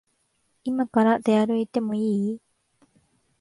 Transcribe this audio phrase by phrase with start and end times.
[0.63, 2.01] いまから出歩いてもい
[2.31, 2.41] い？